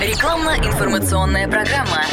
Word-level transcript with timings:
Рекламно-информационная 0.00 1.48
программа. 1.48 2.04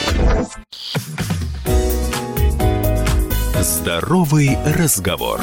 Здоровый 3.61 4.57
разговор. 4.65 5.39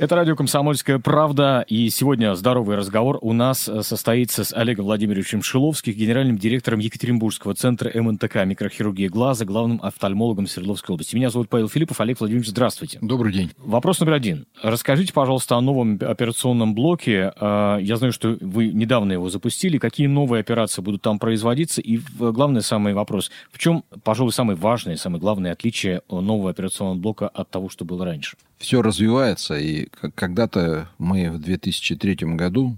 Это 0.00 0.16
радио 0.16 0.34
«Комсомольская 0.34 0.98
правда», 0.98 1.62
и 1.68 1.90
сегодня 1.90 2.34
здоровый 2.34 2.74
разговор 2.78 3.18
у 3.20 3.34
нас 3.34 3.68
э, 3.68 3.82
состоится 3.82 4.44
с 4.44 4.54
Олегом 4.54 4.86
Владимировичем 4.86 5.42
Шиловским, 5.42 5.92
генеральным 5.92 6.38
директором 6.38 6.78
Екатеринбургского 6.78 7.52
центра 7.52 7.92
МНТК 8.00 8.46
«Микрохирургия 8.46 9.10
глаза», 9.10 9.44
главным 9.44 9.78
офтальмологом 9.82 10.46
Свердловской 10.46 10.94
области. 10.94 11.16
Меня 11.16 11.28
зовут 11.28 11.50
Павел 11.50 11.68
Филиппов. 11.68 12.00
Олег 12.00 12.18
Владимирович, 12.18 12.48
здравствуйте. 12.48 12.98
Добрый 13.02 13.30
день. 13.30 13.50
Вопрос 13.58 14.00
номер 14.00 14.14
один. 14.14 14.46
Расскажите, 14.62 15.12
пожалуйста, 15.12 15.56
о 15.56 15.60
новом 15.60 15.98
операционном 16.00 16.74
блоке. 16.74 17.34
Э, 17.38 17.76
я 17.82 17.96
знаю, 17.96 18.14
что 18.14 18.38
вы 18.40 18.68
недавно 18.68 19.12
его 19.12 19.28
запустили. 19.28 19.76
Какие 19.76 20.06
новые 20.06 20.40
операции 20.40 20.80
будут 20.80 21.02
там 21.02 21.18
производиться? 21.18 21.82
И 21.82 22.00
главный 22.18 22.62
самый 22.62 22.94
вопрос. 22.94 23.30
В 23.52 23.58
чем, 23.58 23.84
пожалуй, 24.02 24.32
самое 24.32 24.56
важное, 24.56 24.96
самое 24.96 25.20
главное 25.20 25.52
отличие 25.52 26.00
нового 26.08 26.48
операционного 26.48 26.96
блока 26.98 27.28
от 27.28 27.50
того, 27.50 27.68
что 27.68 27.84
было 27.84 28.06
раньше? 28.06 28.38
Все 28.60 28.82
развивается, 28.82 29.58
и 29.58 29.88
когда-то 30.14 30.90
мы 30.98 31.30
в 31.30 31.38
2003 31.38 32.14
году 32.36 32.76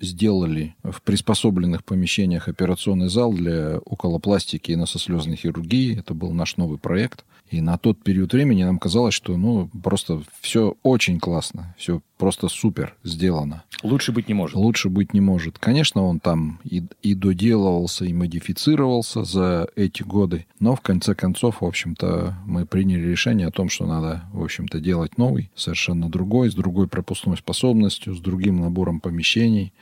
сделали 0.00 0.74
в 0.82 1.00
приспособленных 1.00 1.84
помещениях 1.84 2.48
операционный 2.48 3.08
зал 3.08 3.32
для 3.32 3.78
околопластики 3.78 4.72
и 4.72 4.76
носослезной 4.76 5.36
хирургии. 5.36 5.96
Это 5.96 6.12
был 6.12 6.32
наш 6.32 6.56
новый 6.56 6.78
проект. 6.78 7.24
И 7.50 7.60
на 7.60 7.78
тот 7.78 8.02
период 8.02 8.32
времени 8.32 8.64
нам 8.64 8.78
казалось, 8.78 9.14
что 9.14 9.36
ну, 9.36 9.70
просто 9.82 10.22
все 10.40 10.76
очень 10.82 11.20
классно, 11.20 11.74
все 11.78 12.00
просто 12.18 12.48
супер 12.48 12.96
сделано. 13.04 13.62
Лучше 13.82 14.12
быть 14.12 14.28
не 14.28 14.34
может. 14.34 14.56
Лучше 14.56 14.88
быть 14.88 15.14
не 15.14 15.20
может. 15.20 15.58
Конечно, 15.58 16.02
он 16.02 16.18
там 16.18 16.60
и, 16.64 16.82
и 17.02 17.14
доделывался, 17.14 18.04
и 18.04 18.12
модифицировался 18.12 19.24
за 19.24 19.68
эти 19.76 20.02
годы, 20.02 20.46
но 20.58 20.74
в 20.74 20.80
конце 20.80 21.14
концов, 21.14 21.60
в 21.60 21.64
общем-то, 21.64 22.36
мы 22.46 22.66
приняли 22.66 23.06
решение 23.06 23.46
о 23.46 23.52
том, 23.52 23.68
что 23.68 23.86
надо, 23.86 24.24
в 24.32 24.42
общем-то, 24.42 24.80
делать 24.80 25.18
новый, 25.18 25.50
совершенно 25.54 26.08
другой, 26.08 26.50
с 26.50 26.54
другой 26.54 26.88
пропускной 26.88 27.36
способностью, 27.36 28.14
с 28.14 28.20
другим 28.20 28.60
набором 28.60 29.00
помещений. 29.00 29.72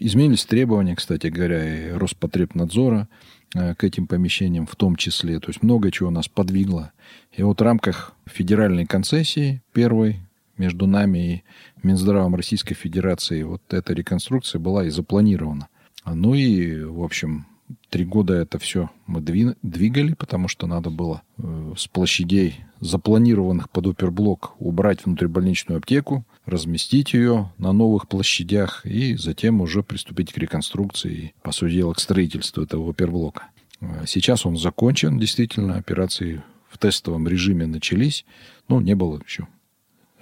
Изменились 0.00 0.44
требования, 0.44 0.94
кстати 0.94 1.28
говоря, 1.28 1.88
и 1.88 1.92
Роспотребнадзора. 1.92 3.08
Э, 3.54 3.74
к 3.74 3.84
этим 3.84 4.06
помещениям 4.06 4.66
в 4.66 4.76
том 4.76 4.96
числе. 4.96 5.40
То 5.40 5.48
есть 5.48 5.62
много 5.62 5.90
чего 5.90 6.10
нас 6.10 6.28
подвигло. 6.28 6.92
И 7.32 7.42
вот 7.42 7.60
в 7.60 7.64
рамках 7.64 8.14
федеральной 8.26 8.84
концессии 8.84 9.62
первой 9.72 10.20
между 10.58 10.86
нами 10.86 11.18
и 11.18 11.42
Минздравом 11.82 12.34
Российской 12.34 12.74
Федерации 12.74 13.42
вот 13.42 13.62
эта 13.70 13.94
реконструкция 13.94 14.58
была 14.58 14.84
и 14.84 14.90
запланирована. 14.90 15.68
Ну 16.04 16.34
и, 16.34 16.82
в 16.82 17.02
общем, 17.02 17.46
три 17.90 18.04
года 18.04 18.34
это 18.34 18.58
все 18.58 18.90
мы 19.06 19.20
двигали, 19.20 20.14
потому 20.14 20.48
что 20.48 20.66
надо 20.66 20.90
было 20.90 21.22
э, 21.38 21.74
с 21.76 21.86
площадей, 21.86 22.60
запланированных 22.80 23.70
под 23.70 23.88
оперблок, 23.88 24.52
убрать 24.58 25.04
внутрибольничную 25.04 25.78
аптеку, 25.78 26.24
разместить 26.44 27.12
ее 27.14 27.52
на 27.58 27.72
новых 27.72 28.08
площадях 28.08 28.84
и 28.86 29.16
затем 29.16 29.60
уже 29.60 29.82
приступить 29.82 30.32
к 30.32 30.38
реконструкции 30.38 31.14
и, 31.14 31.34
по 31.42 31.52
сути 31.52 31.74
дела, 31.74 31.92
к 31.94 32.00
строительству 32.00 32.62
этого 32.62 32.90
оперблока. 32.90 33.44
Э, 33.80 34.04
сейчас 34.06 34.46
он 34.46 34.56
закончен, 34.56 35.18
действительно, 35.18 35.76
операции 35.76 36.42
в 36.68 36.78
тестовом 36.78 37.26
режиме 37.26 37.66
начались, 37.66 38.24
но 38.68 38.80
не 38.80 38.94
было 38.94 39.20
еще 39.24 39.48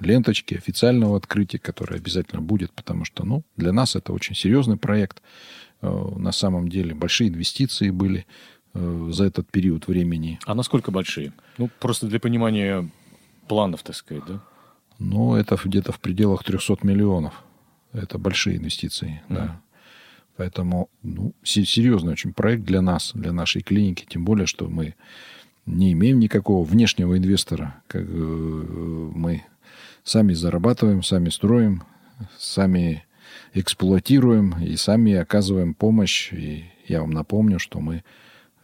ленточки 0.00 0.54
официального 0.54 1.16
открытия, 1.16 1.58
которое 1.58 1.96
обязательно 1.96 2.42
будет, 2.42 2.72
потому 2.72 3.04
что 3.04 3.24
ну, 3.24 3.44
для 3.56 3.72
нас 3.72 3.96
это 3.96 4.12
очень 4.12 4.34
серьезный 4.34 4.76
проект. 4.76 5.22
Э, 5.82 6.08
на 6.16 6.32
самом 6.32 6.68
деле 6.68 6.94
большие 6.94 7.28
инвестиции 7.28 7.90
были 7.90 8.26
э, 8.74 9.08
за 9.12 9.24
этот 9.24 9.50
период 9.50 9.88
времени. 9.88 10.38
А 10.44 10.54
насколько 10.54 10.90
большие? 10.90 11.32
Ну, 11.58 11.70
просто 11.80 12.06
для 12.06 12.20
понимания 12.20 12.88
планов, 13.48 13.82
так 13.82 13.96
сказать, 13.96 14.24
да? 14.26 14.40
Ну, 14.98 15.34
это 15.34 15.58
где-то 15.62 15.92
в 15.92 16.00
пределах 16.00 16.42
300 16.44 16.78
миллионов. 16.82 17.44
Это 17.92 18.18
большие 18.18 18.56
инвестиции, 18.56 19.22
mm-hmm. 19.28 19.34
да. 19.34 19.60
Поэтому, 20.36 20.90
ну, 21.02 21.32
серьезный 21.42 22.12
очень 22.12 22.34
проект 22.34 22.64
для 22.64 22.82
нас, 22.82 23.12
для 23.14 23.32
нашей 23.32 23.62
клиники, 23.62 24.04
тем 24.06 24.24
более, 24.24 24.46
что 24.46 24.68
мы 24.68 24.94
не 25.64 25.92
имеем 25.92 26.18
никакого 26.20 26.64
внешнего 26.64 27.16
инвестора. 27.16 27.82
Как, 27.86 28.02
э, 28.02 28.06
мы 28.06 29.44
сами 30.04 30.34
зарабатываем, 30.34 31.02
сами 31.02 31.30
строим, 31.30 31.84
сами 32.38 33.05
эксплуатируем 33.54 34.54
и 34.62 34.76
сами 34.76 35.14
оказываем 35.14 35.74
помощь. 35.74 36.32
И 36.32 36.64
я 36.86 37.00
вам 37.00 37.10
напомню, 37.10 37.58
что 37.58 37.80
мы 37.80 38.04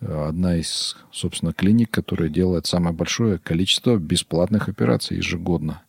э, 0.00 0.26
одна 0.28 0.56
из, 0.56 0.96
собственно, 1.10 1.52
клиник, 1.52 1.90
которая 1.90 2.28
делает 2.28 2.66
самое 2.66 2.94
большое 2.94 3.38
количество 3.38 3.96
бесплатных 3.96 4.68
операций 4.68 5.16
ежегодно. 5.16 5.82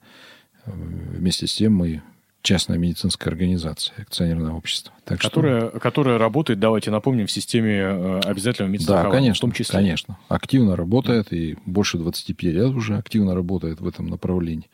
Вместе 0.66 1.48
с 1.48 1.56
тем 1.56 1.76
мы 1.76 2.02
частная 2.44 2.78
медицинская 2.78 3.32
организация, 3.32 3.96
акционерное 3.98 4.52
общество. 4.52 4.94
Так 5.06 5.20
которая, 5.20 5.70
что... 5.70 5.80
которая 5.80 6.18
работает, 6.18 6.60
давайте 6.60 6.92
напомним, 6.92 7.26
в 7.26 7.32
системе 7.32 7.78
э, 7.80 8.20
обязательного 8.26 8.70
медицинского 8.72 9.04
Да, 9.04 9.10
конечно, 9.10 9.36
в 9.36 9.42
том 9.42 9.52
числе. 9.54 9.80
конечно. 9.80 10.18
Активно 10.28 10.76
работает, 10.76 11.32
и 11.32 11.58
больше 11.66 11.98
25 11.98 12.44
лет 12.54 12.70
уже 12.70 12.98
активно 12.98 13.34
работает 13.34 13.80
в 13.80 13.88
этом 13.88 14.08
направлении. 14.08 14.70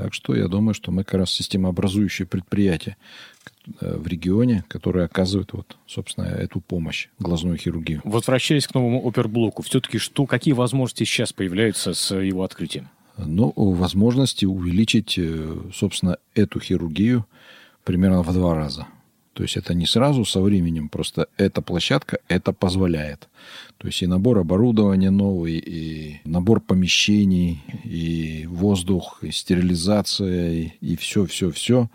Так 0.00 0.14
что 0.14 0.34
я 0.34 0.48
думаю, 0.48 0.72
что 0.72 0.92
мы 0.92 1.04
как 1.04 1.20
раз 1.20 1.30
системообразующее 1.30 2.26
предприятие 2.26 2.96
э, 3.80 3.98
в 3.98 4.06
регионе, 4.06 4.64
которое 4.68 5.04
оказывает, 5.04 5.52
вот, 5.52 5.76
собственно, 5.86 6.24
эту 6.24 6.60
помощь, 6.60 7.08
глазную 7.18 7.58
хирургию. 7.58 8.00
Возвращаясь 8.04 8.66
к 8.66 8.72
новому 8.72 9.06
оперблоку, 9.06 9.60
все-таки 9.60 9.98
что, 9.98 10.24
какие 10.24 10.54
возможности 10.54 11.04
сейчас 11.04 11.34
появляются 11.34 11.92
с 11.92 12.16
его 12.16 12.44
открытием? 12.44 12.88
Ну, 13.18 13.52
возможности 13.54 14.46
увеличить, 14.46 15.18
э, 15.18 15.54
собственно, 15.74 16.16
эту 16.34 16.60
хирургию 16.60 17.26
примерно 17.84 18.22
в 18.22 18.32
два 18.32 18.54
раза. 18.54 18.86
То 19.32 19.44
есть 19.44 19.56
это 19.56 19.74
не 19.74 19.86
сразу 19.86 20.24
со 20.24 20.40
временем, 20.40 20.88
просто 20.88 21.28
эта 21.36 21.62
площадка 21.62 22.18
это 22.28 22.52
позволяет. 22.52 23.28
То 23.78 23.86
есть 23.86 24.02
и 24.02 24.06
набор 24.06 24.38
оборудования 24.38 25.10
новый, 25.10 25.58
и 25.58 26.20
набор 26.24 26.60
помещений, 26.60 27.62
и 27.84 28.46
воздух, 28.46 29.20
и 29.22 29.30
стерилизация, 29.30 30.72
и 30.80 30.96
все-все-все 30.96 31.88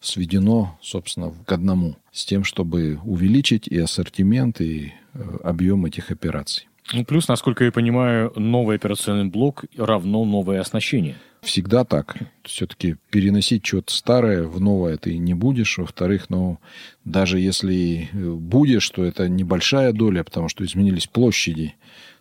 сведено, 0.00 0.78
собственно, 0.82 1.32
к 1.46 1.52
одному. 1.52 1.96
С 2.12 2.24
тем, 2.24 2.44
чтобы 2.44 2.98
увеличить 3.04 3.68
и 3.68 3.78
ассортимент, 3.78 4.60
и 4.60 4.92
э, 5.14 5.38
объем 5.42 5.86
этих 5.86 6.10
операций. 6.10 6.68
Ну, 6.92 7.04
плюс, 7.04 7.28
насколько 7.28 7.64
я 7.64 7.70
понимаю, 7.70 8.32
новый 8.34 8.76
операционный 8.76 9.26
блок 9.26 9.64
равно 9.76 10.24
новое 10.24 10.60
оснащение. 10.60 11.16
Всегда 11.42 11.84
так. 11.84 12.16
Все-таки 12.44 12.96
переносить 13.10 13.64
что-то 13.64 13.92
старое 13.94 14.42
в 14.42 14.60
новое 14.60 14.96
ты 14.98 15.16
не 15.16 15.34
будешь. 15.34 15.78
Во-вторых, 15.78 16.28
ну, 16.28 16.58
даже 17.04 17.40
если 17.40 18.10
будешь, 18.12 18.88
то 18.90 19.02
это 19.02 19.28
небольшая 19.28 19.92
доля, 19.92 20.22
потому 20.22 20.48
что 20.48 20.64
изменились 20.64 21.06
площади. 21.06 21.74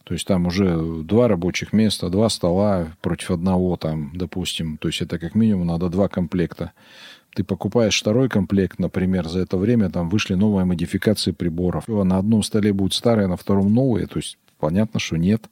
То 0.06 0.14
есть 0.14 0.26
там 0.26 0.48
уже 0.48 1.04
два 1.04 1.28
рабочих 1.28 1.74
места, 1.74 2.10
два 2.10 2.30
стола 2.30 2.96
против 3.02 3.32
одного 3.32 3.76
там, 3.76 4.12
допустим. 4.16 4.78
То 4.78 4.88
есть 4.88 5.02
это 5.02 5.20
как 5.20 5.36
минимум 5.36 5.68
надо 5.68 5.90
два 5.90 6.08
комплекта. 6.08 6.72
Ты 7.36 7.44
покупаешь 7.44 8.00
второй 8.00 8.28
комплект, 8.28 8.80
например, 8.80 9.28
за 9.28 9.42
это 9.42 9.58
время 9.58 9.90
там 9.92 10.10
вышли 10.10 10.34
новые 10.34 10.66
модификации 10.66 11.32
приборов. 11.32 11.88
На 11.88 12.18
одном 12.18 12.42
столе 12.42 12.74
будет 12.74 12.94
старое, 12.94 13.28
на 13.28 13.38
втором 13.38 13.72
новые. 13.72 14.08
То 14.08 14.18
есть 14.18 14.38
Понятно, 14.60 15.00
что 15.00 15.18
нет. 15.18 15.50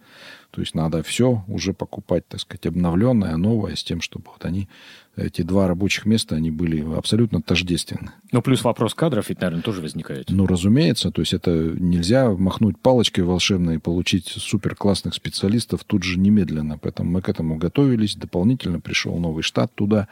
То 0.52 0.62
есть 0.62 0.76
надо 0.76 1.04
все 1.04 1.44
уже 1.48 1.74
покупать, 1.74 2.28
так 2.28 2.40
сказать, 2.40 2.66
обновленное, 2.66 3.38
новое, 3.38 3.76
с 3.76 3.84
тем, 3.84 4.02
чтобы 4.02 4.26
вот 4.32 4.44
они, 4.44 4.68
эти 5.16 5.42
два 5.42 5.68
рабочих 5.68 6.06
места, 6.06 6.36
они 6.36 6.52
были 6.52 6.84
абсолютно 6.96 7.42
тождественны. 7.42 8.12
Ну, 8.32 8.42
плюс 8.42 8.64
вопрос 8.64 8.94
кадров 8.94 9.30
ведь, 9.30 9.40
наверное, 9.40 9.62
тоже 9.62 9.82
возникает. 9.82 10.30
Ну, 10.30 10.46
разумеется. 10.46 11.12
То 11.12 11.22
есть 11.22 11.34
это 11.34 11.52
нельзя 11.52 12.30
махнуть 12.32 12.80
палочкой 12.80 13.24
волшебной 13.24 13.76
и 13.76 13.80
получить 13.80 14.28
супер 14.28 14.76
классных 14.76 15.14
специалистов 15.14 15.84
тут 15.86 16.04
же 16.04 16.20
немедленно. 16.20 16.78
Поэтому 16.78 17.12
мы 17.12 17.22
к 17.22 17.30
этому 17.30 17.58
готовились. 17.58 18.16
Дополнительно 18.16 18.80
пришел 18.80 19.18
новый 19.18 19.44
штат 19.44 19.74
туда. 19.76 20.08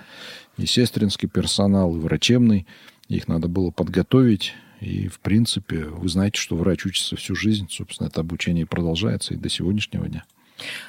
И 0.58 0.66
сестринский 0.66 1.28
персонал, 1.28 1.96
и 1.96 2.00
врачебный. 2.00 2.66
Их 3.08 3.28
надо 3.28 3.48
было 3.48 3.72
подготовить 3.72 4.54
и, 4.86 5.08
в 5.08 5.20
принципе, 5.20 5.86
вы 5.86 6.08
знаете, 6.08 6.40
что 6.40 6.56
врач 6.56 6.86
учится 6.86 7.16
всю 7.16 7.36
жизнь. 7.36 7.68
Собственно, 7.70 8.08
это 8.08 8.22
обучение 8.22 8.66
продолжается 8.66 9.34
и 9.34 9.38
до 9.38 9.50
сегодняшнего 9.50 10.08
дня. 10.08 10.24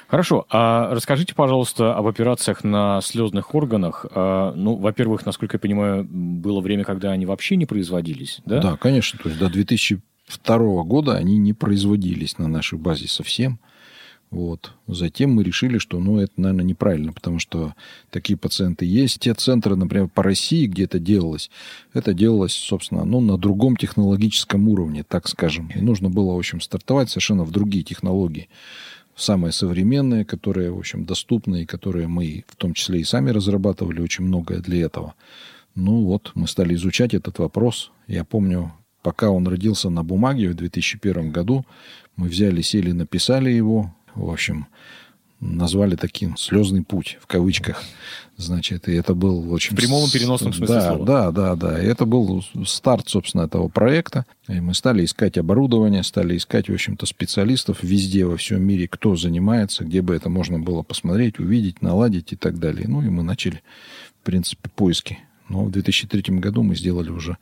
Хорошо. 0.07 0.45
А 0.49 0.93
расскажите, 0.93 1.35
пожалуйста, 1.35 1.95
об 1.95 2.07
операциях 2.07 2.63
на 2.63 3.01
слезных 3.01 3.53
органах. 3.55 4.05
А, 4.11 4.53
ну, 4.53 4.75
во-первых, 4.75 5.25
насколько 5.25 5.55
я 5.55 5.59
понимаю, 5.59 6.05
было 6.09 6.61
время, 6.61 6.83
когда 6.83 7.11
они 7.11 7.25
вообще 7.25 7.55
не 7.55 7.65
производились, 7.65 8.39
да? 8.45 8.61
Да, 8.61 8.77
конечно. 8.77 9.19
То 9.21 9.29
есть 9.29 9.39
до 9.39 9.49
2002 9.49 10.83
года 10.83 11.15
они 11.15 11.37
не 11.37 11.53
производились 11.53 12.37
на 12.37 12.47
нашей 12.47 12.77
базе 12.77 13.07
совсем. 13.07 13.59
Вот. 14.29 14.73
Затем 14.87 15.31
мы 15.33 15.43
решили, 15.43 15.77
что 15.77 15.99
ну, 15.99 16.19
это, 16.19 16.33
наверное, 16.35 16.65
неправильно, 16.65 17.13
потому 17.13 17.39
что 17.39 17.73
такие 18.09 18.37
пациенты 18.37 18.85
есть. 18.85 19.19
Те 19.19 19.33
центры, 19.33 19.75
например, 19.75 20.09
по 20.09 20.21
России, 20.21 20.65
где 20.65 20.83
это 20.83 20.99
делалось, 20.99 21.49
это 21.93 22.13
делалось, 22.13 22.51
собственно, 22.51 23.05
ну, 23.05 23.21
на 23.21 23.37
другом 23.37 23.77
технологическом 23.77 24.67
уровне, 24.67 25.05
так 25.07 25.29
скажем. 25.29 25.71
И 25.73 25.79
нужно 25.79 26.09
было, 26.09 26.33
в 26.33 26.37
общем, 26.37 26.59
стартовать 26.59 27.09
совершенно 27.09 27.45
в 27.45 27.51
другие 27.51 27.85
технологии. 27.85 28.49
Самые 29.15 29.51
современные, 29.51 30.25
которые, 30.25 30.71
в 30.71 30.77
общем, 30.77 31.05
доступны, 31.05 31.63
и 31.63 31.65
которые 31.65 32.07
мы 32.07 32.43
в 32.47 32.55
том 32.57 32.73
числе 32.73 32.99
и 32.99 33.05
сами 33.05 33.31
разрабатывали 33.31 34.01
очень 34.01 34.25
многое 34.25 34.59
для 34.59 34.85
этого. 34.85 35.15
Ну 35.73 36.03
вот, 36.03 36.31
мы 36.35 36.47
стали 36.47 36.75
изучать 36.75 37.13
этот 37.13 37.39
вопрос. 37.39 37.91
Я 38.07 38.25
помню, 38.25 38.73
пока 39.01 39.29
он 39.29 39.47
родился 39.47 39.89
на 39.89 40.03
бумаге 40.03 40.49
в 40.49 40.55
2001 40.55 41.31
году, 41.31 41.65
мы 42.15 42.27
взяли, 42.27 42.61
сели, 42.61 42.91
написали 42.91 43.51
его, 43.51 43.93
в 44.25 44.31
общем, 44.31 44.67
назвали 45.39 45.95
таким 45.95 46.35
«слезный 46.37 46.83
путь», 46.83 47.17
в 47.21 47.27
кавычках. 47.27 47.83
Значит, 48.37 48.87
и 48.87 48.93
это 48.93 49.13
был 49.13 49.51
очень... 49.51 49.75
В 49.75 49.79
прямом 49.79 50.07
и 50.07 50.11
переносном 50.11 50.53
смысле 50.53 50.75
да, 50.75 50.87
слова. 50.87 51.05
Да, 51.05 51.31
да, 51.31 51.55
да. 51.55 51.81
И 51.81 51.85
это 51.85 52.05
был 52.05 52.43
старт, 52.65 53.09
собственно, 53.09 53.43
этого 53.43 53.67
проекта. 53.67 54.25
И 54.47 54.59
мы 54.59 54.73
стали 54.73 55.05
искать 55.05 55.37
оборудование, 55.37 56.03
стали 56.03 56.37
искать, 56.37 56.69
в 56.69 56.73
общем-то, 56.73 57.05
специалистов 57.05 57.83
везде, 57.83 58.25
во 58.25 58.37
всем 58.37 58.63
мире, 58.63 58.87
кто 58.87 59.15
занимается, 59.15 59.83
где 59.83 60.01
бы 60.01 60.15
это 60.15 60.29
можно 60.29 60.59
было 60.59 60.81
посмотреть, 60.83 61.39
увидеть, 61.39 61.81
наладить 61.81 62.33
и 62.33 62.35
так 62.35 62.59
далее. 62.59 62.87
Ну, 62.87 63.01
и 63.01 63.09
мы 63.09 63.23
начали, 63.23 63.61
в 64.21 64.25
принципе, 64.25 64.69
поиски. 64.69 65.19
Но 65.49 65.65
в 65.65 65.71
2003 65.71 66.39
году 66.39 66.63
мы 66.63 66.75
сделали 66.75 67.09
уже 67.09 67.37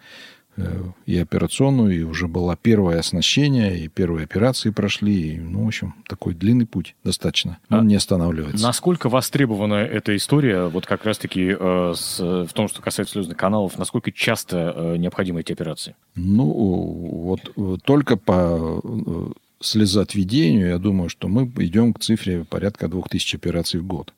и 1.05 1.17
операционную, 1.17 1.99
и 1.99 2.03
уже 2.03 2.27
было 2.27 2.55
первое 2.55 2.99
оснащение, 2.99 3.77
и 3.77 3.87
первые 3.87 4.23
операции 4.23 4.69
прошли. 4.69 5.33
И, 5.33 5.37
ну, 5.37 5.65
в 5.65 5.67
общем, 5.67 5.95
такой 6.07 6.33
длинный 6.33 6.65
путь 6.65 6.95
достаточно. 7.03 7.57
Он 7.69 7.79
а 7.79 7.83
не 7.83 7.95
останавливается. 7.95 8.65
Насколько 8.65 9.09
востребована 9.09 9.75
эта 9.75 10.15
история, 10.15 10.67
вот 10.67 10.85
как 10.85 11.05
раз-таки 11.05 11.55
э, 11.59 11.93
с, 11.95 12.19
в 12.19 12.53
том, 12.53 12.67
что 12.67 12.81
касается 12.81 13.13
слезных 13.13 13.37
каналов, 13.37 13.77
насколько 13.77 14.11
часто 14.11 14.73
э, 14.75 14.97
необходимы 14.97 15.41
эти 15.41 15.51
операции? 15.51 15.95
Ну, 16.15 16.45
вот 16.45 17.51
э, 17.55 17.77
только 17.83 18.15
по 18.15 18.81
э, 18.83 19.31
слезоотведению, 19.59 20.69
я 20.69 20.77
думаю, 20.77 21.09
что 21.09 21.27
мы 21.27 21.51
идем 21.57 21.93
к 21.93 21.99
цифре 21.99 22.45
порядка 22.45 22.87
2000 22.87 23.35
операций 23.35 23.79
в 23.79 23.85
год. 23.85 24.13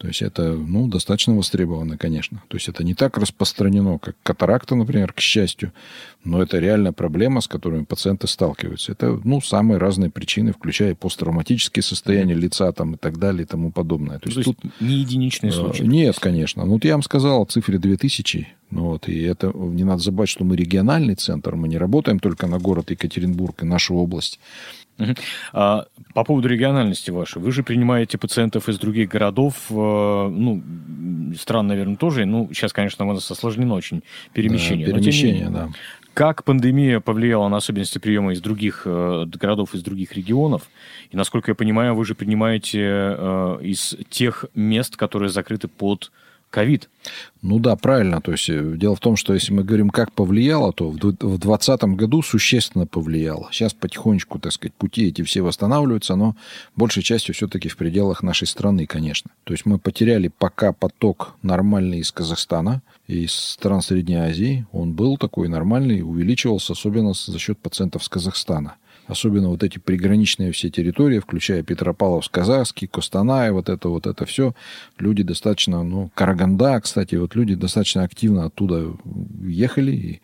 То 0.00 0.06
есть 0.06 0.22
это 0.22 0.52
ну, 0.54 0.88
достаточно 0.88 1.34
востребовано, 1.36 1.98
конечно. 1.98 2.42
То 2.48 2.56
есть 2.56 2.70
это 2.70 2.82
не 2.82 2.94
так 2.94 3.18
распространено, 3.18 3.98
как 3.98 4.16
катаракта, 4.22 4.74
например, 4.74 5.12
к 5.12 5.20
счастью, 5.20 5.74
но 6.24 6.42
это 6.42 6.58
реальная 6.58 6.92
проблема, 6.92 7.42
с 7.42 7.46
которой 7.46 7.84
пациенты 7.84 8.26
сталкиваются. 8.26 8.92
Это 8.92 9.20
ну, 9.24 9.42
самые 9.42 9.76
разные 9.76 10.10
причины, 10.10 10.54
включая 10.54 10.94
посттравматические 10.94 11.82
состояния 11.82 12.32
лица 12.32 12.72
там, 12.72 12.94
и 12.94 12.96
так 12.96 13.18
далее 13.18 13.42
и 13.42 13.46
тому 13.46 13.72
подобное. 13.72 14.18
То, 14.20 14.30
То 14.30 14.40
есть, 14.40 14.44
тут 14.44 14.58
не 14.80 15.00
единичные 15.00 15.50
э, 15.50 15.52
случаи? 15.52 15.82
Нет, 15.82 16.18
конечно. 16.18 16.64
Ну, 16.64 16.72
вот 16.72 16.84
я 16.86 16.92
вам 16.92 17.02
сказал 17.02 17.42
о 17.42 17.44
цифре 17.44 17.76
2000. 17.76 18.48
Ну, 18.70 18.84
вот, 18.84 19.06
и 19.06 19.20
это 19.20 19.52
не 19.54 19.84
надо 19.84 20.02
забывать, 20.02 20.30
что 20.30 20.44
мы 20.44 20.56
региональный 20.56 21.14
центр, 21.14 21.56
мы 21.56 21.68
не 21.68 21.76
работаем 21.76 22.20
только 22.20 22.46
на 22.46 22.58
город 22.58 22.90
Екатеринбург 22.90 23.62
и 23.62 23.66
нашу 23.66 23.96
область. 23.96 24.40
А, 25.52 25.86
по 26.14 26.24
поводу 26.24 26.48
региональности 26.48 27.10
вашей, 27.10 27.40
вы 27.40 27.52
же 27.52 27.62
принимаете 27.62 28.18
пациентов 28.18 28.68
из 28.68 28.78
других 28.78 29.08
городов, 29.08 29.54
э, 29.70 29.72
ну, 29.74 30.62
стран, 31.38 31.66
наверное, 31.66 31.96
тоже, 31.96 32.24
ну, 32.24 32.48
сейчас, 32.52 32.72
конечно, 32.72 33.08
у 33.08 33.12
нас 33.12 33.30
осложнено 33.30 33.74
очень 33.74 34.02
перемещение. 34.32 34.86
Да, 34.86 34.94
перемещение, 34.94 35.44
менее, 35.44 35.50
да. 35.50 35.68
Как 36.14 36.44
пандемия 36.44 37.00
повлияла 37.00 37.48
на 37.48 37.58
особенности 37.58 37.98
приема 37.98 38.32
из 38.32 38.40
других 38.40 38.82
э, 38.84 39.26
городов, 39.26 39.74
из 39.74 39.82
других 39.82 40.14
регионов? 40.14 40.62
И, 41.10 41.16
насколько 41.16 41.52
я 41.52 41.54
понимаю, 41.54 41.94
вы 41.94 42.04
же 42.04 42.14
принимаете 42.14 42.80
э, 42.82 43.58
из 43.62 43.96
тех 44.10 44.44
мест, 44.54 44.96
которые 44.96 45.30
закрыты 45.30 45.68
под 45.68 46.10
ковид. 46.50 46.90
Ну 47.42 47.58
да, 47.58 47.76
правильно. 47.76 48.20
То 48.20 48.32
есть 48.32 48.50
э, 48.50 48.74
дело 48.76 48.94
в 48.94 49.00
том, 49.00 49.16
что 49.16 49.32
если 49.32 49.52
мы 49.52 49.64
говорим, 49.64 49.88
как 49.88 50.12
повлияло, 50.12 50.72
то 50.72 50.90
в 50.90 50.98
2020 50.98 51.82
году 51.96 52.22
существенно 52.22 52.86
повлияло. 52.86 53.48
Сейчас 53.52 53.72
потихонечку, 53.72 54.38
так 54.38 54.52
сказать, 54.52 54.74
пути 54.74 55.08
эти 55.08 55.22
все 55.22 55.40
восстанавливаются, 55.40 56.16
но 56.16 56.36
большей 56.76 57.02
частью 57.02 57.34
все-таки 57.34 57.68
в 57.68 57.76
пределах 57.76 58.22
нашей 58.22 58.46
страны, 58.46 58.86
конечно. 58.86 59.30
То 59.44 59.54
есть 59.54 59.64
мы 59.64 59.78
потеряли 59.78 60.28
пока 60.28 60.72
поток 60.72 61.34
нормальный 61.42 62.00
из 62.00 62.12
Казахстана, 62.12 62.82
из 63.06 63.32
стран 63.32 63.80
Средней 63.80 64.16
Азии. 64.16 64.66
Он 64.72 64.92
был 64.92 65.16
такой 65.16 65.48
нормальный, 65.48 66.02
увеличивался, 66.02 66.74
особенно 66.74 67.14
за 67.14 67.38
счет 67.38 67.58
пациентов 67.58 68.04
с 68.04 68.08
Казахстана 68.08 68.74
особенно 69.10 69.48
вот 69.48 69.62
эти 69.62 69.78
приграничные 69.78 70.52
все 70.52 70.70
территории, 70.70 71.18
включая 71.18 71.62
Петропавловск-Казахский, 71.62 72.86
Костанай, 72.86 73.50
вот 73.50 73.68
это 73.68 73.88
вот 73.88 74.06
это 74.06 74.24
все, 74.24 74.54
люди 74.98 75.22
достаточно, 75.22 75.82
ну, 75.82 76.10
Караганда, 76.14 76.80
кстати, 76.80 77.16
вот 77.16 77.34
люди 77.34 77.54
достаточно 77.54 78.04
активно 78.04 78.44
оттуда 78.44 78.94
ехали 79.42 79.92
и 79.92 80.22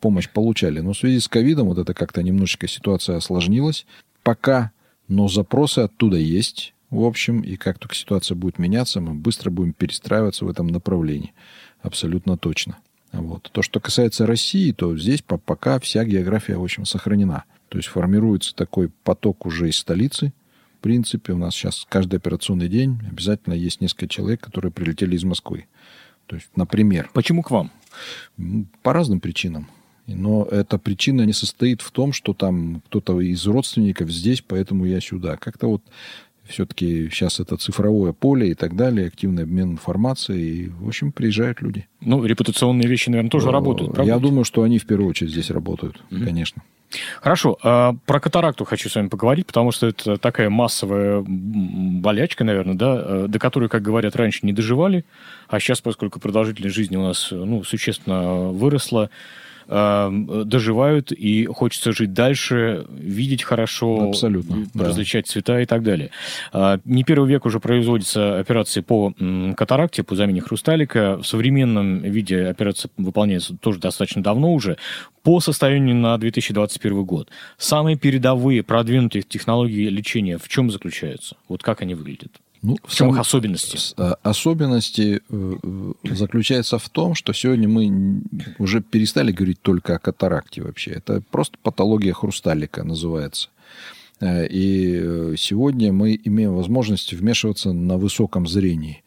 помощь 0.00 0.28
получали. 0.28 0.80
Но 0.80 0.92
в 0.92 0.98
связи 0.98 1.20
с 1.20 1.28
ковидом 1.28 1.68
вот 1.68 1.78
это 1.78 1.94
как-то 1.94 2.22
немножечко 2.22 2.68
ситуация 2.68 3.16
осложнилась 3.16 3.86
пока, 4.22 4.70
но 5.08 5.28
запросы 5.28 5.80
оттуда 5.80 6.16
есть, 6.16 6.74
в 6.90 7.04
общем, 7.04 7.40
и 7.40 7.56
как 7.56 7.78
только 7.78 7.94
ситуация 7.94 8.36
будет 8.36 8.58
меняться, 8.58 9.00
мы 9.00 9.14
быстро 9.14 9.50
будем 9.50 9.72
перестраиваться 9.72 10.44
в 10.44 10.48
этом 10.48 10.68
направлении. 10.68 11.32
Абсолютно 11.80 12.36
точно. 12.36 12.78
Вот. 13.12 13.50
То, 13.52 13.62
что 13.62 13.78
касается 13.78 14.26
России, 14.26 14.72
то 14.72 14.96
здесь 14.96 15.22
пока 15.22 15.78
вся 15.78 16.04
география, 16.04 16.56
в 16.56 16.64
общем, 16.64 16.86
сохранена. 16.86 17.44
То 17.68 17.78
есть 17.78 17.88
формируется 17.88 18.54
такой 18.54 18.90
поток 19.04 19.46
уже 19.46 19.68
из 19.68 19.76
столицы. 19.76 20.32
В 20.78 20.82
принципе, 20.82 21.32
у 21.32 21.38
нас 21.38 21.54
сейчас 21.54 21.86
каждый 21.88 22.16
операционный 22.16 22.68
день 22.68 22.98
обязательно 23.08 23.54
есть 23.54 23.80
несколько 23.80 24.08
человек, 24.08 24.40
которые 24.40 24.72
прилетели 24.72 25.14
из 25.14 25.24
Москвы. 25.24 25.66
То 26.26 26.36
есть, 26.36 26.48
например. 26.56 27.10
Почему 27.12 27.42
к 27.42 27.50
вам? 27.50 27.70
По 28.82 28.92
разным 28.92 29.20
причинам. 29.20 29.70
Но 30.06 30.44
эта 30.44 30.78
причина 30.78 31.22
не 31.22 31.32
состоит 31.32 31.80
в 31.82 31.90
том, 31.92 32.12
что 32.12 32.34
там 32.34 32.82
кто-то 32.86 33.20
из 33.20 33.46
родственников 33.46 34.10
здесь, 34.10 34.42
поэтому 34.42 34.84
я 34.84 35.00
сюда. 35.00 35.36
Как-то 35.36 35.68
вот 35.68 35.82
все-таки 36.46 37.08
сейчас 37.10 37.40
это 37.40 37.56
цифровое 37.56 38.12
поле 38.12 38.50
и 38.50 38.54
так 38.54 38.76
далее, 38.76 39.08
активный 39.08 39.44
обмен 39.44 39.72
информацией. 39.72 40.64
И, 40.64 40.68
в 40.68 40.88
общем, 40.88 41.12
приезжают 41.12 41.60
люди. 41.60 41.86
Ну, 42.00 42.24
репутационные 42.24 42.88
вещи, 42.88 43.10
наверное, 43.10 43.30
тоже 43.30 43.48
э, 43.48 43.52
работают, 43.52 43.94
правда? 43.94 44.12
Я 44.12 44.18
думаю, 44.18 44.44
что 44.44 44.62
они 44.62 44.78
в 44.78 44.86
первую 44.86 45.10
очередь 45.10 45.32
здесь 45.32 45.50
работают, 45.50 46.02
mm-hmm. 46.10 46.24
конечно. 46.24 46.62
Хорошо. 47.20 47.58
А, 47.62 47.94
про 48.06 48.20
катаракту 48.20 48.64
хочу 48.64 48.88
с 48.88 48.94
вами 48.94 49.08
поговорить, 49.08 49.46
потому 49.46 49.72
что 49.72 49.86
это 49.86 50.16
такая 50.18 50.50
массовая 50.50 51.24
болячка, 51.26 52.44
наверное, 52.44 52.74
да, 52.74 53.02
э, 53.04 53.26
до 53.28 53.38
которой, 53.38 53.68
как 53.68 53.82
говорят, 53.82 54.16
раньше 54.16 54.40
не 54.42 54.52
доживали, 54.52 55.04
а 55.48 55.60
сейчас, 55.60 55.80
поскольку 55.80 56.20
продолжительность 56.20 56.74
жизни 56.74 56.96
у 56.96 57.02
нас 57.02 57.28
ну, 57.30 57.64
существенно 57.64 58.50
выросла, 58.50 59.10
Эм, 59.68 60.48
доживают, 60.48 61.12
и 61.12 61.46
хочется 61.46 61.92
жить 61.92 62.12
дальше, 62.12 62.86
видеть 62.90 63.42
хорошо, 63.42 64.08
Абсолютно, 64.10 64.66
различать 64.74 65.26
да. 65.26 65.32
цвета 65.32 65.60
и 65.60 65.66
так 65.66 65.82
далее. 65.82 66.10
А, 66.52 66.80
не 66.84 67.04
первый 67.04 67.28
век 67.28 67.46
уже 67.46 67.60
производятся 67.60 68.38
операции 68.38 68.80
по 68.80 69.12
катаракте, 69.56 70.02
по 70.02 70.16
замене 70.16 70.40
хрусталика. 70.40 71.18
В 71.18 71.26
современном 71.26 72.00
виде 72.00 72.46
операция 72.46 72.90
выполняется 72.96 73.56
тоже 73.56 73.78
достаточно 73.78 74.22
давно 74.22 74.52
уже. 74.52 74.76
По 75.22 75.40
состоянию 75.40 75.94
на 75.94 76.18
2021 76.18 77.04
год. 77.04 77.28
Самые 77.56 77.96
передовые, 77.96 78.62
продвинутые 78.62 79.22
технологии 79.22 79.88
лечения 79.88 80.38
в 80.38 80.48
чем 80.48 80.70
заключаются? 80.70 81.36
Вот 81.48 81.62
как 81.62 81.82
они 81.82 81.94
выглядят? 81.94 82.32
Ну, 82.62 82.76
в 82.84 82.94
чем 82.94 83.10
их 83.10 83.18
особенности? 83.18 83.76
А, 83.96 84.16
особенности 84.22 85.20
э, 85.28 85.54
э, 85.62 86.14
заключаются 86.14 86.78
в 86.78 86.88
том, 86.88 87.16
что 87.16 87.32
сегодня 87.32 87.68
мы 87.68 88.22
уже 88.58 88.80
перестали 88.80 89.32
говорить 89.32 89.60
только 89.60 89.96
о 89.96 89.98
катаракте 89.98 90.62
вообще. 90.62 90.92
Это 90.92 91.22
просто 91.32 91.58
патология 91.60 92.12
хрусталика 92.12 92.84
называется. 92.84 93.48
Э, 94.20 94.46
и 94.46 95.34
сегодня 95.36 95.92
мы 95.92 96.18
имеем 96.22 96.54
возможность 96.54 97.12
вмешиваться 97.12 97.72
на 97.72 97.98
высоком 97.98 98.46
зрении, 98.46 99.02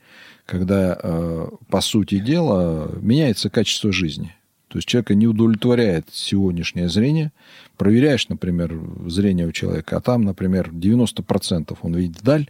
когда, 0.46 1.50
по 1.70 1.82
сути 1.82 2.20
дела, 2.20 2.92
меняется 3.02 3.50
качество 3.50 3.92
жизни. 3.92 4.36
То 4.68 4.80
есть 4.80 4.88
человека 4.90 5.16
не 5.16 5.28
удовлетворяет 5.28 6.08
сегодняшнее 6.12 6.90
зрение. 6.90 7.32
Проверяешь, 7.78 8.28
например, 8.28 8.78
зрение 9.08 9.48
у 9.48 9.54
человека, 9.54 9.96
а 9.96 10.02
там, 10.02 10.24
например, 10.24 10.70
90% 10.72 11.78
он 11.82 11.96
видит 11.96 12.20
вдаль, 12.20 12.50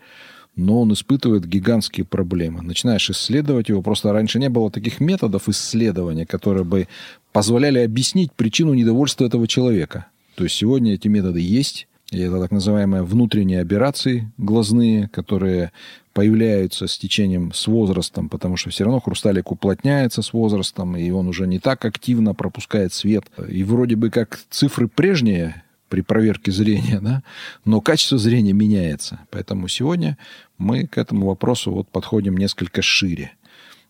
но 0.56 0.82
он 0.82 0.94
испытывает 0.94 1.46
гигантские 1.46 2.06
проблемы. 2.06 2.62
Начинаешь 2.62 3.10
исследовать 3.10 3.70
его. 3.70 3.82
Просто 3.82 4.14
раньше 4.14 4.40
не 4.40 4.50
было 4.50 4.72
таких 4.72 5.00
методов 5.00 5.50
исследования, 5.50 6.26
которые 6.26 6.64
бы 6.64 6.88
позволяли 7.32 7.80
объяснить 7.80 8.32
причину 8.32 8.74
недовольства 8.74 9.26
этого 9.26 9.48
человека. 9.48 10.08
То 10.36 10.44
есть 10.44 10.56
сегодня 10.56 10.94
эти 10.94 11.08
методы 11.08 11.42
есть. 11.42 11.88
И 12.12 12.20
это 12.20 12.40
так 12.40 12.52
называемые 12.52 13.04
внутренние 13.04 13.62
операции 13.62 14.32
глазные, 14.38 15.10
которые 15.10 15.72
появляются 16.14 16.88
с 16.88 16.98
течением, 16.98 17.52
с 17.52 17.68
возрастом, 17.68 18.30
потому 18.30 18.56
что 18.56 18.70
все 18.70 18.86
равно 18.86 19.02
хрусталик 19.02 19.52
уплотняется 19.52 20.22
с 20.22 20.32
возрастом, 20.32 20.96
и 20.96 21.10
он 21.10 21.28
уже 21.28 21.46
не 21.46 21.60
так 21.60 21.84
активно 21.84 22.34
пропускает 22.34 22.94
свет. 22.94 23.26
И 23.50 23.66
вроде 23.66 23.98
бы 23.98 24.10
как 24.10 24.40
цифры 24.50 24.88
прежние 24.88 25.65
при 25.90 26.02
проверке 26.02 26.52
зрения, 26.52 27.00
да, 27.02 27.24
но 27.64 27.82
качество 27.82 28.18
зрения 28.18 28.54
меняется. 28.54 29.20
Поэтому 29.30 29.68
сегодня 29.68 30.18
мы 30.58 30.88
к 30.88 30.98
этому 30.98 31.28
вопросу 31.28 31.72
вот 31.72 31.90
подходим 31.90 32.38
несколько 32.38 32.82
шире. 32.82 33.32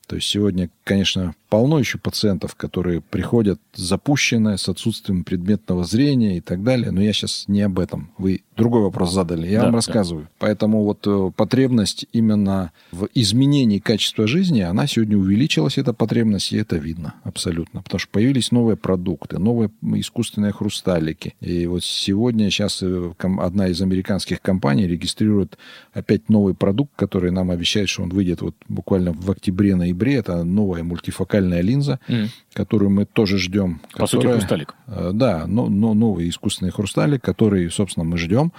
То 0.07 0.15
есть 0.15 0.27
сегодня, 0.27 0.69
конечно, 0.83 1.33
полно 1.55 1.79
еще 1.79 1.97
пациентов, 1.97 2.53
которые 2.55 2.99
приходят 2.99 3.61
запущенные, 3.73 4.57
с 4.57 4.67
отсутствием 4.67 5.23
предметного 5.23 5.85
зрения 5.85 6.35
и 6.35 6.41
так 6.41 6.63
далее. 6.63 6.91
Но 6.91 7.01
я 7.01 7.13
сейчас 7.13 7.45
не 7.47 7.61
об 7.61 7.79
этом. 7.79 8.11
Вы 8.17 8.41
другой 8.57 8.81
вопрос 8.81 9.13
задали. 9.13 9.47
Я 9.47 9.59
да, 9.59 9.65
вам 9.67 9.75
рассказываю. 9.75 10.25
Да. 10.25 10.29
Поэтому 10.39 10.83
вот 10.83 11.07
э, 11.07 11.31
потребность 11.33 12.07
именно 12.11 12.73
в 12.91 13.07
изменении 13.13 13.79
качества 13.79 14.27
жизни, 14.27 14.59
она 14.59 14.85
сегодня 14.85 15.17
увеличилась, 15.17 15.77
эта 15.77 15.93
потребность, 15.93 16.51
и 16.51 16.57
это 16.57 16.75
видно 16.75 17.13
абсолютно. 17.23 17.81
Потому 17.81 17.99
что 17.99 18.09
появились 18.11 18.51
новые 18.51 18.75
продукты, 18.75 19.39
новые 19.39 19.71
искусственные 19.81 20.51
хрусталики. 20.51 21.35
И 21.39 21.67
вот 21.67 21.85
сегодня 21.85 22.49
сейчас 22.49 22.83
э, 22.83 23.13
одна 23.17 23.69
из 23.69 23.81
американских 23.81 24.41
компаний 24.41 24.87
регистрирует 24.87 25.57
опять 25.93 26.27
новый 26.27 26.53
продукт, 26.53 26.91
который 26.97 27.31
нам 27.31 27.49
обещает, 27.49 27.87
что 27.87 28.03
он 28.03 28.09
выйдет 28.09 28.41
вот 28.41 28.55
буквально 28.67 29.13
в 29.13 29.31
октябре-ноябре. 29.31 30.15
Это 30.15 30.43
новая 30.43 30.83
мультифокальная 30.83 31.44
линза, 31.61 31.99
mm. 32.07 32.27
которую 32.53 32.89
мы 32.89 33.05
тоже 33.05 33.37
ждем. 33.37 33.79
По 33.93 34.05
которая, 34.05 34.07
сути, 34.07 34.27
хрусталик. 34.27 34.75
Э, 34.87 35.11
да, 35.13 35.45
но, 35.47 35.69
но 35.69 35.93
новый 35.93 36.29
искусственный 36.29 36.71
хрусталик, 36.71 37.23
который, 37.23 37.69
собственно, 37.69 38.03
мы 38.03 38.17
ждем. 38.17 38.51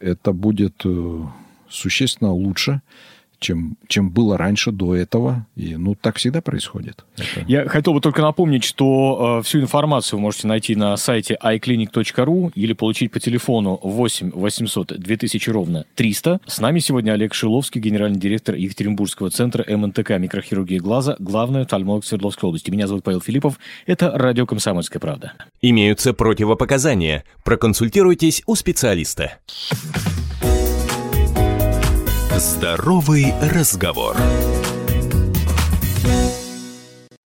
Это 0.00 0.32
будет 0.32 0.84
существенно 1.68 2.32
лучше, 2.32 2.82
чем, 3.40 3.76
чем 3.88 4.10
было 4.10 4.38
раньше 4.38 4.70
до 4.70 4.94
этого. 4.94 5.46
И, 5.56 5.74
ну, 5.76 5.94
так 5.94 6.16
всегда 6.16 6.40
происходит. 6.40 7.04
Это... 7.16 7.44
Я 7.48 7.68
хотел 7.68 7.94
бы 7.94 8.00
только 8.00 8.22
напомнить, 8.22 8.62
что 8.64 9.40
э, 9.40 9.42
всю 9.42 9.60
информацию 9.60 10.18
вы 10.18 10.22
можете 10.22 10.46
найти 10.46 10.76
на 10.76 10.96
сайте 10.96 11.36
iClinic.ru 11.42 12.52
или 12.54 12.72
получить 12.74 13.10
по 13.10 13.18
телефону 13.18 13.80
8 13.82 14.30
800 14.32 14.98
2000 14.98 15.50
ровно 15.50 15.86
300. 15.94 16.40
С 16.46 16.60
нами 16.60 16.78
сегодня 16.78 17.12
Олег 17.12 17.34
Шиловский, 17.34 17.80
генеральный 17.80 18.18
директор 18.20 18.54
Екатеринбургского 18.54 19.30
центра 19.30 19.64
МНТК 19.66 20.18
микрохирургии 20.18 20.78
глаза, 20.78 21.16
главный 21.18 21.62
офтальмолог 21.62 22.04
Свердловской 22.04 22.48
области. 22.48 22.70
Меня 22.70 22.86
зовут 22.86 23.04
Павел 23.04 23.20
Филиппов. 23.20 23.58
Это 23.86 24.10
радио 24.16 24.46
«Комсомольская 24.46 25.00
правда». 25.00 25.32
Имеются 25.62 26.12
противопоказания. 26.12 27.24
Проконсультируйтесь 27.42 28.42
у 28.46 28.54
специалиста. 28.54 29.38
Здоровый 32.40 33.34
разговор. 33.42 34.16